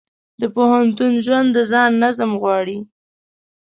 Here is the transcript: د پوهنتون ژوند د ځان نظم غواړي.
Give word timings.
د 0.41 0.43
پوهنتون 0.55 1.11
ژوند 1.25 1.47
د 1.55 1.57
ځان 1.71 1.91
نظم 2.03 2.31
غواړي. 2.41 2.79